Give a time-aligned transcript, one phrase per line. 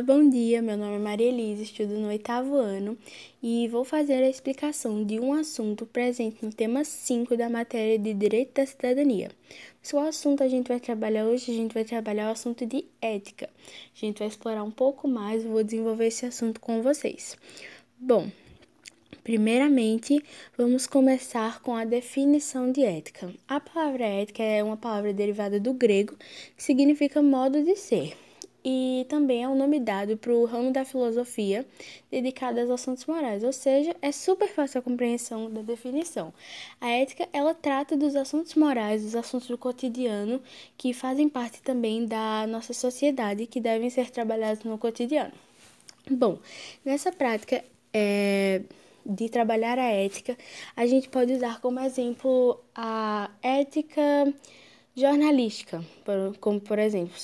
[0.00, 0.62] Bom dia.
[0.62, 2.96] Meu nome é Maria Elisa, estudo no oitavo ano
[3.42, 8.14] e vou fazer a explicação de um assunto presente no tema 5 da matéria de
[8.14, 9.30] Direito da Cidadania.
[9.82, 12.86] Se o assunto a gente vai trabalhar hoje, a gente vai trabalhar o assunto de
[13.02, 13.50] ética.
[13.94, 17.36] A gente vai explorar um pouco mais, vou desenvolver esse assunto com vocês.
[17.98, 18.30] Bom,
[19.22, 20.20] Primeiramente,
[20.58, 23.32] vamos começar com a definição de ética.
[23.46, 26.16] A palavra ética é uma palavra derivada do grego
[26.56, 28.16] que significa modo de ser
[28.64, 31.66] e também é o um nome dado para o ramo da filosofia
[32.10, 36.32] dedicado aos assuntos morais, ou seja, é super fácil a compreensão da definição.
[36.80, 40.40] A ética, ela trata dos assuntos morais, dos assuntos do cotidiano
[40.76, 45.32] que fazem parte também da nossa sociedade que devem ser trabalhados no cotidiano.
[46.10, 46.38] Bom,
[46.84, 48.62] nessa prática é,
[49.04, 50.36] de trabalhar a ética,
[50.76, 54.32] a gente pode usar como exemplo a ética
[54.94, 55.82] jornalística,
[56.40, 57.14] como por exemplo,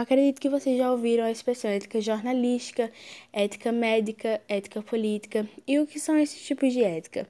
[0.00, 2.90] Acredito que vocês já ouviram a expressão ética jornalística,
[3.32, 5.48] ética médica, ética política.
[5.66, 7.26] E o que são esses tipos de ética?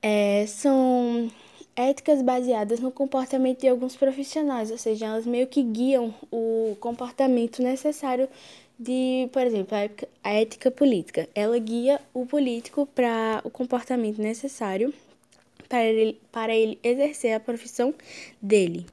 [0.00, 1.28] É, são
[1.74, 7.62] éticas baseadas no comportamento de alguns profissionais, ou seja, elas meio que guiam o comportamento
[7.62, 8.28] necessário
[8.78, 9.76] de, por exemplo,
[10.22, 11.28] a ética política.
[11.34, 14.94] Ela guia o político para o comportamento necessário
[15.68, 17.94] para ele, para ele exercer a profissão
[18.40, 18.86] dele.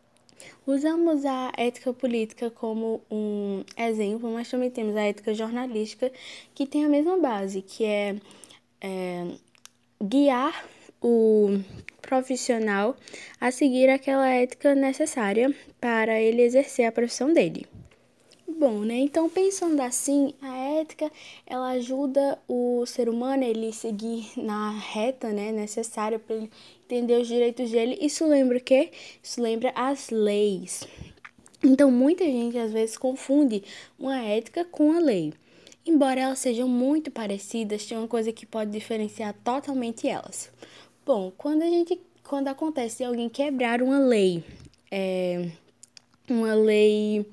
[0.70, 6.12] Usamos a ética política como um exemplo, mas também temos a ética jornalística,
[6.54, 8.16] que tem a mesma base, que é,
[8.80, 9.26] é
[10.00, 10.64] guiar
[11.02, 11.60] o
[12.04, 12.96] profissional
[13.42, 17.66] a seguir aquela ética necessária para ele exercer a profissão dele.
[18.60, 18.96] Bom, né?
[18.96, 21.10] Então, pensando assim, a ética,
[21.48, 26.52] ela ajuda o ser humano a ele seguir na reta, né, necessária para ele
[26.84, 27.98] entender os direitos dele.
[28.02, 28.92] Isso lembra o quê?
[29.24, 30.84] Isso lembra as leis.
[31.64, 33.64] Então, muita gente às vezes confunde
[33.98, 35.32] uma ética com a lei.
[35.86, 40.52] Embora elas sejam muito parecidas, tem uma coisa que pode diferenciar totalmente elas.
[41.06, 44.44] Bom, quando a gente quando acontece alguém quebrar uma lei,
[44.92, 45.50] é,
[46.30, 47.26] uma lei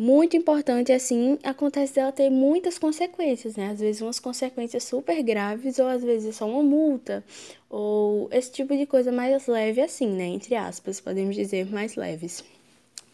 [0.00, 3.68] muito importante assim, acontece dela ter muitas consequências, né?
[3.68, 7.22] Às vezes umas consequências super graves, ou às vezes só uma multa,
[7.68, 10.24] ou esse tipo de coisa mais leve assim, né?
[10.24, 12.42] Entre aspas, podemos dizer mais leves.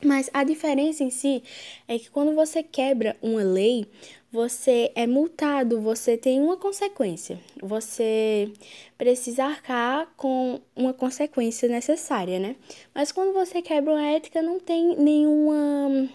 [0.04, 1.42] Mas a diferença em si
[1.88, 3.86] é que quando você quebra uma lei,
[4.30, 7.41] você é multado, você tem uma consequência.
[7.60, 8.53] Você
[8.97, 12.54] precisa arcar com uma consequência necessária, né?
[12.94, 16.08] Mas quando você quebra uma ética, não tem nenhuma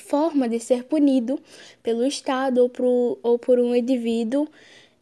[0.00, 1.38] forma de ser punido
[1.82, 4.48] pelo Estado ou, pro, ou por um indivíduo,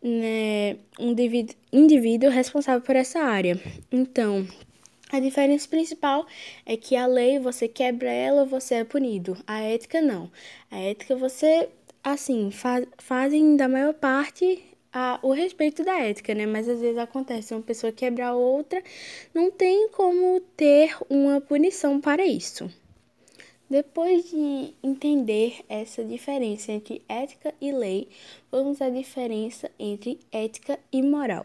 [0.03, 3.61] né, um indivíduo, indivíduo responsável por essa área.
[3.91, 4.47] Então,
[5.11, 6.27] a diferença principal
[6.67, 9.37] é que a lei, você quebra ela, você é punido.
[9.47, 10.31] A ética, não.
[10.71, 11.69] A ética, você,
[12.05, 16.47] assim, faz, fazem da maior parte a, o respeito da ética, né?
[16.47, 18.83] Mas às vezes acontece uma pessoa quebrar outra,
[19.33, 22.71] não tem como ter uma punição para isso.
[23.71, 28.09] Depois de entender essa diferença entre ética e lei,
[28.51, 31.45] vamos à diferença entre ética e moral.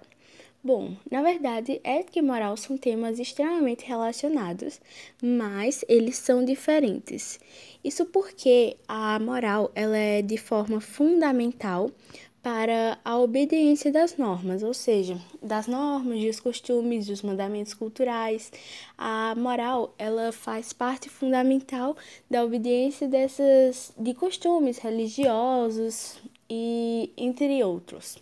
[0.64, 4.80] Bom, na verdade, ética e moral são temas extremamente relacionados,
[5.22, 7.38] mas eles são diferentes.
[7.84, 11.92] Isso porque a moral ela é de forma fundamental
[12.44, 18.52] para a obediência das normas, ou seja, das normas, dos costumes, dos mandamentos culturais.
[18.98, 21.96] A moral, ela faz parte fundamental
[22.30, 26.18] da obediência dessas de costumes religiosos
[26.50, 28.18] e entre outros.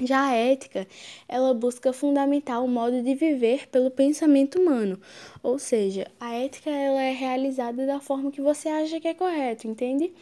[0.00, 0.86] Já a ética,
[1.28, 5.00] ela busca fundamentar o modo de viver pelo pensamento humano,
[5.42, 9.66] ou seja, a ética ela é realizada da forma que você acha que é correto,
[9.66, 10.12] entende?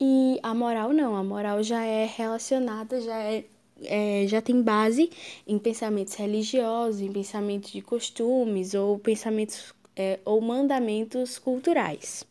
[0.00, 3.44] E a moral não, a moral já é relacionada, já é,
[3.84, 5.10] é, já tem base
[5.46, 12.24] em pensamentos religiosos, em pensamentos de costumes ou pensamentos é, ou mandamentos culturais.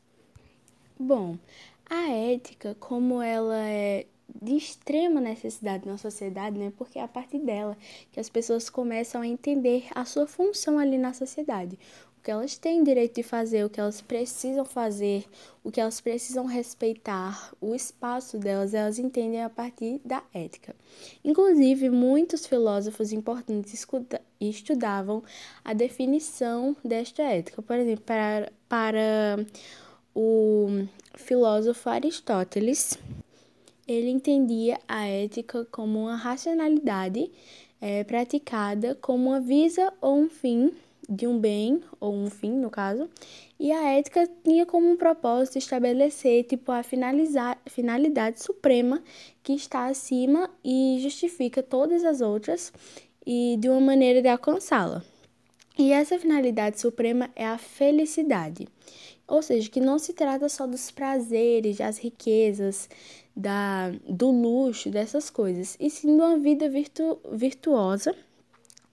[0.99, 1.37] Bom,
[1.89, 4.05] a ética, como ela é
[4.41, 6.71] de extrema necessidade na sociedade, né?
[6.77, 7.77] Porque é a partir dela
[8.11, 11.77] que as pessoas começam a entender a sua função ali na sociedade
[12.21, 15.25] o que elas têm direito de fazer, o que elas precisam fazer,
[15.63, 20.75] o que elas precisam respeitar, o espaço delas, elas entendem a partir da ética.
[21.25, 23.87] Inclusive, muitos filósofos importantes
[24.39, 25.23] estudavam
[25.65, 27.59] a definição desta ética.
[27.59, 29.43] Por exemplo, para, para
[30.13, 30.85] o
[31.15, 32.99] filósofo Aristóteles,
[33.87, 37.31] ele entendia a ética como uma racionalidade
[37.81, 40.71] é, praticada como uma visa ou um fim
[41.11, 43.09] de um bem, ou um fim, no caso,
[43.59, 49.03] e a ética tinha como propósito estabelecer, tipo, a finalizar, finalidade suprema
[49.43, 52.71] que está acima e justifica todas as outras
[53.25, 55.03] e de uma maneira de alcançá-la.
[55.77, 58.67] E essa finalidade suprema é a felicidade.
[59.27, 62.89] Ou seja, que não se trata só dos prazeres, das riquezas,
[63.35, 68.15] da, do luxo, dessas coisas, e sim de uma vida virtu, virtuosa,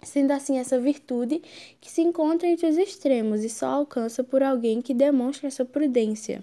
[0.02, 1.42] sendo assim essa virtude
[1.80, 6.42] que se encontra entre os extremos e só alcança por alguém que demonstra essa prudência.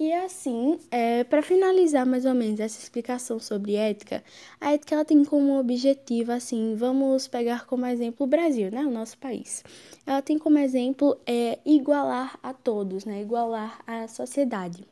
[0.00, 4.22] E assim, é, para finalizar mais ou menos essa explicação sobre ética,
[4.60, 8.90] a ética ela tem como objetivo, assim, vamos pegar como exemplo o Brasil, né, o
[8.90, 9.64] nosso país.
[10.06, 14.84] Ela tem como exemplo é, igualar a todos, né, igualar a sociedade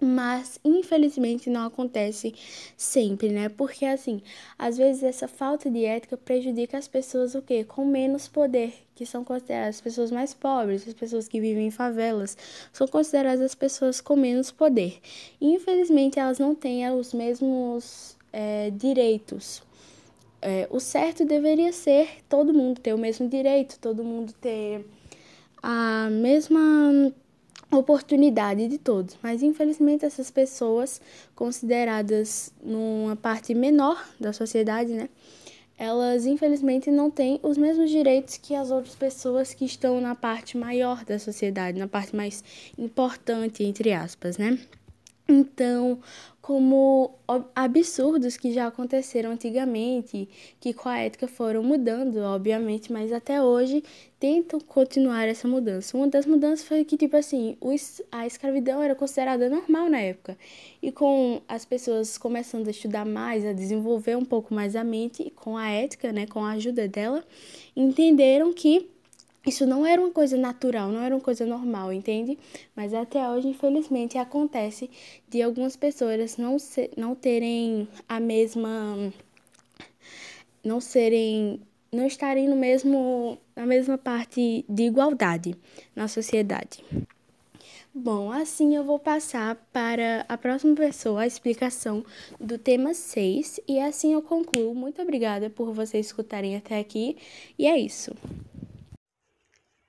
[0.00, 2.34] mas infelizmente não acontece
[2.76, 3.48] sempre, né?
[3.48, 4.22] Porque assim,
[4.58, 7.64] às vezes essa falta de ética prejudica as pessoas o quê?
[7.64, 11.70] Com menos poder, que são consideradas as pessoas mais pobres, as pessoas que vivem em
[11.70, 12.36] favelas,
[12.72, 15.00] são consideradas as pessoas com menos poder.
[15.40, 19.62] E, infelizmente elas não têm os mesmos é, direitos.
[20.40, 24.86] É, o certo deveria ser todo mundo ter o mesmo direito, todo mundo ter
[25.60, 27.12] a mesma
[27.70, 31.00] oportunidade de todos, mas infelizmente essas pessoas
[31.34, 35.08] consideradas numa parte menor da sociedade, né?
[35.76, 40.56] Elas infelizmente não têm os mesmos direitos que as outras pessoas que estão na parte
[40.56, 42.42] maior da sociedade, na parte mais
[42.76, 44.58] importante, entre aspas, né?
[45.30, 46.00] Então,
[46.40, 47.18] como
[47.54, 50.26] absurdos que já aconteceram antigamente,
[50.58, 53.84] que com a ética foram mudando, obviamente, mas até hoje
[54.18, 55.94] tentam continuar essa mudança.
[55.94, 57.58] Uma das mudanças foi que, tipo assim,
[58.10, 60.38] a escravidão era considerada normal na época.
[60.80, 65.30] E com as pessoas começando a estudar mais, a desenvolver um pouco mais a mente,
[65.36, 67.22] com a ética, né, com a ajuda dela,
[67.76, 68.88] entenderam que
[69.48, 72.38] isso não era uma coisa natural, não era uma coisa normal, entende?
[72.76, 74.90] Mas até hoje, infelizmente, acontece
[75.28, 79.12] de algumas pessoas não, ser, não terem a mesma.
[80.64, 81.60] não serem.
[81.92, 85.54] não estarem no mesmo, na mesma parte de igualdade
[85.96, 86.84] na sociedade.
[87.94, 92.04] Bom, assim eu vou passar para a próxima pessoa a explicação
[92.38, 94.74] do tema 6 e assim eu concluo.
[94.74, 97.16] Muito obrigada por vocês escutarem até aqui
[97.58, 98.14] e é isso.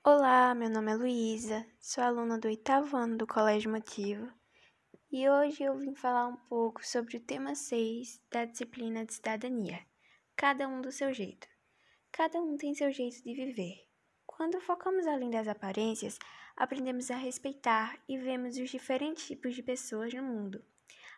[0.02, 4.32] Olá, meu nome é Luísa, sou aluna do oitavo ano do Colégio Motivo
[5.12, 9.78] e hoje eu vim falar um pouco sobre o tema 6 da disciplina de cidadania.
[10.34, 11.46] Cada um do seu jeito.
[12.10, 13.86] Cada um tem seu jeito de viver.
[14.26, 16.18] Quando focamos além das aparências,
[16.56, 20.64] aprendemos a respeitar e vemos os diferentes tipos de pessoas no mundo.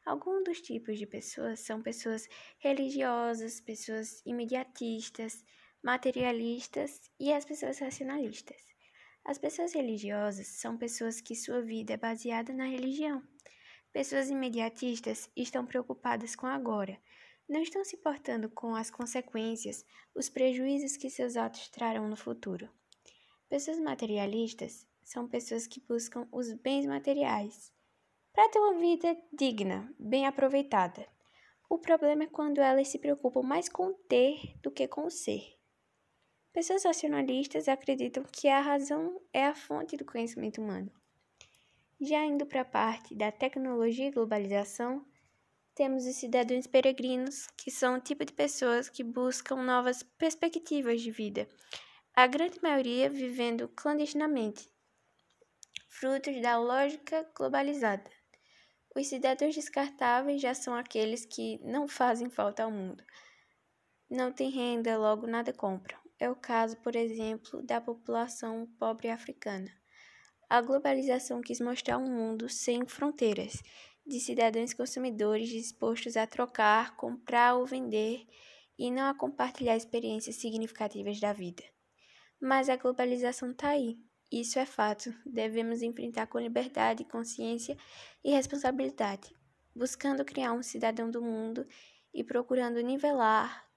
[0.04, 2.28] Alguns dos tipos de pessoas são pessoas
[2.58, 5.44] religiosas, pessoas imediatistas,
[5.80, 8.71] materialistas e as pessoas racionalistas.
[9.24, 13.22] As pessoas religiosas são pessoas que sua vida é baseada na religião.
[13.92, 16.98] Pessoas imediatistas estão preocupadas com agora,
[17.48, 19.84] não estão se importando com as consequências,
[20.14, 22.68] os prejuízos que seus atos trarão no futuro.
[23.48, 27.72] Pessoas materialistas são pessoas que buscam os bens materiais
[28.32, 31.06] para ter uma vida digna, bem aproveitada.
[31.68, 35.61] O problema é quando elas se preocupam mais com ter do que com ser.
[36.52, 40.92] Pessoas racionalistas acreditam que a razão é a fonte do conhecimento humano.
[41.98, 45.02] Já indo para a parte da tecnologia e globalização,
[45.74, 51.10] temos os cidadãos peregrinos, que são o tipo de pessoas que buscam novas perspectivas de
[51.10, 51.48] vida,
[52.12, 54.68] a grande maioria vivendo clandestinamente,
[55.88, 58.10] frutos da lógica globalizada.
[58.94, 63.02] Os cidadãos descartáveis já são aqueles que não fazem falta ao mundo.
[64.10, 66.01] Não têm renda, logo nada compram.
[66.22, 69.68] É o caso, por exemplo, da população pobre africana.
[70.48, 73.60] A globalização quis mostrar um mundo sem fronteiras,
[74.06, 78.24] de cidadãos consumidores dispostos a trocar, comprar ou vender
[78.78, 81.64] e não a compartilhar experiências significativas da vida.
[82.40, 83.98] Mas a globalização está aí.
[84.30, 85.12] Isso é fato.
[85.26, 87.76] Devemos enfrentar com liberdade, consciência
[88.22, 89.34] e responsabilidade,
[89.74, 91.66] buscando criar um cidadão do mundo
[92.14, 93.71] e procurando nivelar,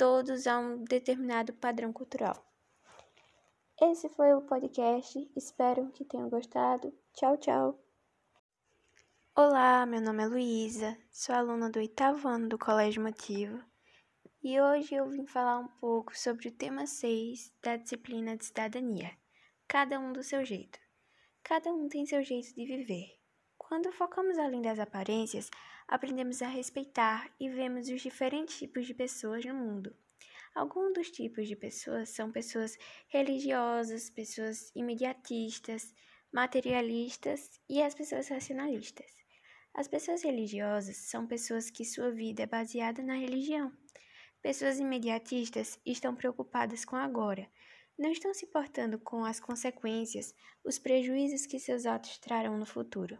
[0.00, 2.34] todos a um determinado padrão cultural.
[3.78, 6.90] Esse foi o podcast, espero que tenham gostado.
[7.12, 7.78] Tchau, tchau!
[9.36, 13.62] Olá, meu nome é Luísa, sou aluna do oitavo ano do Colégio Motivo
[14.42, 19.10] e hoje eu vim falar um pouco sobre o tema 6 da disciplina de cidadania.
[19.68, 20.78] Cada um do seu jeito.
[21.42, 23.19] Cada um tem seu jeito de viver.
[23.70, 25.48] Quando focamos além das aparências,
[25.86, 29.94] aprendemos a respeitar e vemos os diferentes tipos de pessoas no mundo.
[30.52, 35.94] Alguns dos tipos de pessoas são pessoas religiosas, pessoas imediatistas,
[36.32, 39.06] materialistas e as pessoas racionalistas.
[39.72, 43.72] As pessoas religiosas são pessoas que sua vida é baseada na religião.
[44.42, 47.48] Pessoas imediatistas estão preocupadas com agora,
[47.96, 50.34] não estão se importando com as consequências,
[50.64, 53.16] os prejuízos que seus atos trarão no futuro.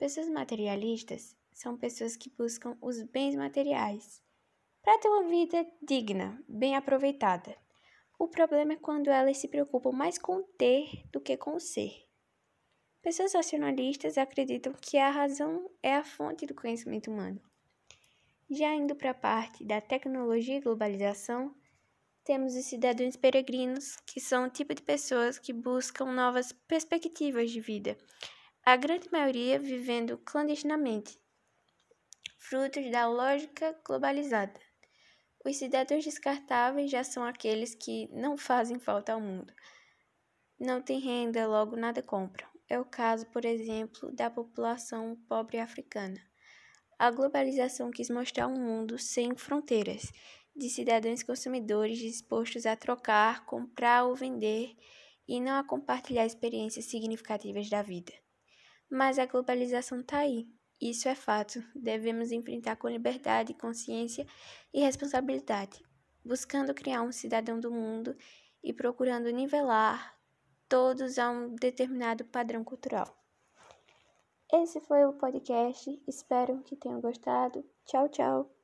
[0.00, 4.22] Pessoas materialistas são pessoas que buscam os bens materiais
[4.82, 7.54] para ter uma vida digna, bem aproveitada.
[8.18, 12.08] O problema é quando elas se preocupam mais com ter do que com ser.
[13.02, 17.38] Pessoas racionalistas acreditam que a razão é a fonte do conhecimento humano.
[18.48, 21.54] Já indo para a parte da tecnologia e globalização,
[22.24, 27.60] temos os cidadãos peregrinos, que são o tipo de pessoas que buscam novas perspectivas de
[27.60, 27.98] vida,
[28.62, 31.18] a grande maioria vivendo clandestinamente,
[32.38, 34.60] frutos da lógica globalizada.
[35.44, 39.52] Os cidadãos descartáveis já são aqueles que não fazem falta ao mundo.
[40.58, 42.46] Não têm renda, logo nada compram.
[42.68, 46.20] É o caso, por exemplo, da população pobre africana.
[46.98, 50.12] A globalização quis mostrar um mundo sem fronteiras,
[50.54, 54.76] de cidadãos consumidores dispostos a trocar, comprar ou vender
[55.26, 58.12] e não a compartilhar experiências significativas da vida.
[58.90, 60.48] Mas a globalização está aí,
[60.80, 61.62] isso é fato.
[61.74, 64.26] Devemos enfrentar com liberdade, consciência
[64.72, 65.84] e responsabilidade,
[66.24, 68.16] buscando criar um cidadão do mundo
[68.64, 70.18] e procurando nivelar
[70.68, 73.14] todos a um determinado padrão cultural.
[74.52, 76.02] Esse foi o podcast.
[76.08, 77.64] Espero que tenham gostado.
[77.84, 78.59] Tchau, tchau.